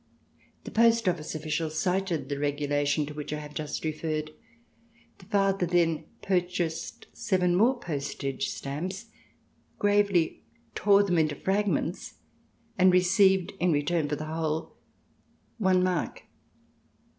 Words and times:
The 0.63 0.71
post 0.71 1.07
office 1.07 1.35
official 1.35 1.69
cited 1.69 2.27
the 2.27 2.39
regulation 2.39 3.05
to 3.05 3.13
which 3.13 3.31
I 3.31 3.37
have 3.37 3.53
just 3.53 3.85
referred. 3.85 4.31
The 5.19 5.25
father 5.27 5.67
then 5.67 6.05
purchased 6.23 7.05
seven 7.13 7.53
more 7.55 7.79
postage 7.79 8.49
stamps, 8.49 9.11
gravely 9.77 10.41
tore 10.73 11.03
them 11.03 11.19
into 11.19 11.35
fragments, 11.35 12.15
and 12.79 12.91
received 12.91 13.53
in 13.59 13.71
return 13.71 14.09
for 14.09 14.15
the 14.15 14.25
whole 14.25 14.75
one 15.59 15.83
mark. 15.83 16.23